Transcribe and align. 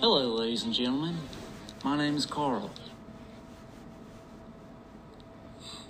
Hello, 0.00 0.28
ladies 0.36 0.62
and 0.62 0.72
gentlemen. 0.72 1.16
My 1.82 1.96
name 1.98 2.14
is 2.14 2.24
Carl. 2.24 2.70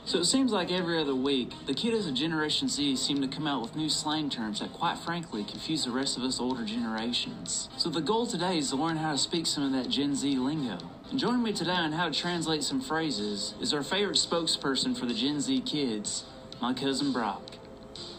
So 0.06 0.20
it 0.20 0.24
seems 0.24 0.50
like 0.50 0.72
every 0.72 0.98
other 0.98 1.14
week, 1.14 1.52
the 1.66 1.74
kiddos 1.74 2.08
of 2.08 2.14
Generation 2.14 2.70
Z 2.70 2.96
seem 2.96 3.20
to 3.20 3.28
come 3.28 3.46
out 3.46 3.60
with 3.60 3.76
new 3.76 3.90
slang 3.90 4.30
terms 4.30 4.60
that, 4.60 4.72
quite 4.72 4.96
frankly, 4.96 5.44
confuse 5.44 5.84
the 5.84 5.90
rest 5.90 6.16
of 6.16 6.22
us 6.22 6.40
older 6.40 6.64
generations. 6.64 7.68
So 7.76 7.90
the 7.90 8.00
goal 8.00 8.26
today 8.26 8.56
is 8.56 8.70
to 8.70 8.76
learn 8.76 8.96
how 8.96 9.12
to 9.12 9.18
speak 9.18 9.44
some 9.44 9.62
of 9.62 9.72
that 9.72 9.90
Gen 9.90 10.14
Z 10.14 10.38
lingo. 10.38 10.78
And 11.10 11.18
joining 11.18 11.42
me 11.42 11.52
today 11.52 11.72
on 11.72 11.92
how 11.92 12.08
to 12.08 12.18
translate 12.18 12.64
some 12.64 12.80
phrases 12.80 13.52
is 13.60 13.74
our 13.74 13.82
favorite 13.82 14.16
spokesperson 14.16 14.98
for 14.98 15.04
the 15.04 15.12
Gen 15.12 15.42
Z 15.42 15.60
kids, 15.66 16.24
my 16.62 16.72
cousin 16.72 17.12
Brock. 17.12 17.42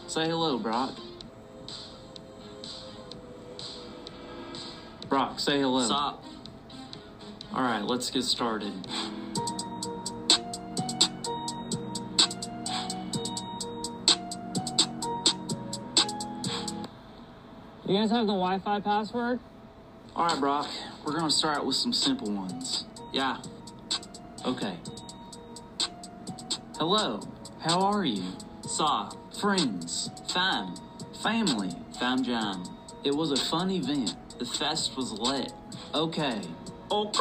Say 0.06 0.28
hello, 0.28 0.56
Brock. 0.56 0.96
Brock, 5.10 5.40
say 5.40 5.58
hello. 5.58 5.84
Stop. 5.84 6.22
All 7.52 7.62
right, 7.62 7.82
let's 7.82 8.10
get 8.12 8.22
started. 8.22 8.72
You 17.84 17.96
guys 17.96 18.12
have 18.12 18.28
the 18.28 18.32
Wi-Fi 18.32 18.78
password? 18.82 19.40
All 20.14 20.28
right, 20.28 20.38
Brock, 20.38 20.68
we're 21.04 21.14
going 21.14 21.24
to 21.24 21.30
start 21.34 21.66
with 21.66 21.74
some 21.74 21.92
simple 21.92 22.30
ones. 22.30 22.84
Yeah. 23.12 23.38
Okay. 24.46 24.76
Hello, 26.78 27.20
how 27.58 27.80
are 27.80 28.04
you? 28.04 28.22
Saw. 28.62 29.10
Friends, 29.40 30.10
Fam. 30.32 30.76
family. 31.20 31.74
Fam 31.98 32.22
jam. 32.22 32.62
It 33.02 33.16
was 33.16 33.32
a 33.32 33.36
fun 33.36 33.72
event. 33.72 34.14
The 34.40 34.46
fest 34.46 34.96
was 34.96 35.12
lit. 35.12 35.52
Okay, 35.94 36.40
Oh, 36.90 37.12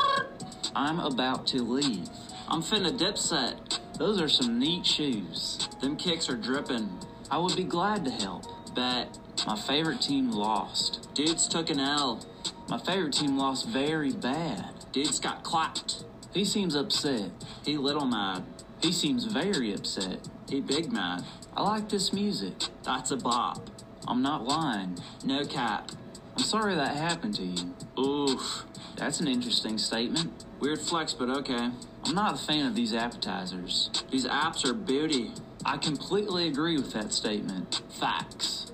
I'm 0.73 1.01
about 1.01 1.45
to 1.47 1.61
leave. 1.61 2.07
I'm 2.47 2.61
finna 2.61 2.97
dip 2.97 3.17
set. 3.17 3.81
Those 3.97 4.21
are 4.21 4.29
some 4.29 4.57
neat 4.57 4.85
shoes. 4.85 5.67
Them 5.81 5.97
kicks 5.97 6.29
are 6.29 6.37
dripping. 6.37 6.89
I 7.29 7.37
would 7.37 7.57
be 7.57 7.65
glad 7.65 8.05
to 8.05 8.11
help. 8.11 8.45
Bet. 8.73 9.19
My 9.45 9.57
favorite 9.57 9.99
team 9.99 10.31
lost. 10.31 11.09
Dudes 11.13 11.49
took 11.49 11.69
an 11.69 11.81
L. 11.81 12.25
My 12.69 12.77
favorite 12.77 13.13
team 13.13 13.37
lost 13.37 13.67
very 13.67 14.13
bad. 14.13 14.71
Dudes 14.93 15.19
got 15.19 15.43
clapped. 15.43 16.05
He 16.33 16.45
seems 16.45 16.73
upset. 16.73 17.31
He 17.65 17.75
little 17.75 18.05
mad. 18.05 18.45
He 18.81 18.93
seems 18.93 19.25
very 19.25 19.73
upset. 19.73 20.25
He 20.49 20.61
big 20.61 20.89
mad. 20.93 21.25
I 21.53 21.63
like 21.63 21.89
this 21.89 22.13
music. 22.13 22.69
That's 22.83 23.11
a 23.11 23.17
bop. 23.17 23.69
I'm 24.07 24.21
not 24.21 24.45
lying. 24.45 24.97
No 25.25 25.43
cap. 25.45 25.91
I'm 26.39 26.45
sorry 26.45 26.73
that 26.75 26.95
happened 26.95 27.35
to 27.35 27.43
you. 27.43 27.75
Oof. 28.01 28.63
That's 28.95 29.19
an 29.19 29.27
interesting 29.27 29.77
statement. 29.77 30.45
Weird 30.61 30.79
flex, 30.79 31.13
but 31.13 31.29
okay. 31.29 31.69
I'm 32.05 32.15
not 32.15 32.35
a 32.35 32.37
fan 32.37 32.65
of 32.65 32.75
these 32.75 32.93
appetizers. 32.93 33.89
These 34.09 34.25
apps 34.25 34.65
are 34.65 34.73
booty. 34.73 35.33
I 35.65 35.75
completely 35.75 36.47
agree 36.47 36.77
with 36.77 36.93
that 36.93 37.11
statement. 37.11 37.81
Facts. 37.89 38.71